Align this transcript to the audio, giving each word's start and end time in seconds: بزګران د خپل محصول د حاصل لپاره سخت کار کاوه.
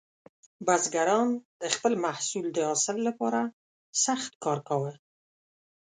بزګران 0.65 1.29
د 1.61 1.63
خپل 1.75 1.93
محصول 2.05 2.45
د 2.53 2.59
حاصل 2.69 2.97
لپاره 3.07 3.41
سخت 4.05 4.31
کار 4.43 4.59
کاوه. 4.67 4.93